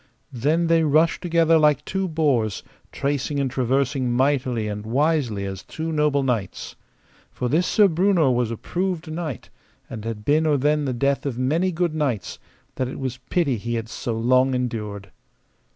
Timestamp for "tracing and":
2.91-3.51